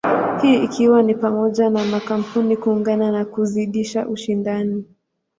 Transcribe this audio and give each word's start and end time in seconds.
Hii 0.41 0.63
ikiwa 0.63 1.03
ni 1.03 1.15
pamoja 1.15 1.69
na 1.69 1.85
makampuni 1.85 2.57
kuungana 2.57 3.11
na 3.11 3.25
kuzidisha 3.25 4.07
ushindani. 4.07 4.85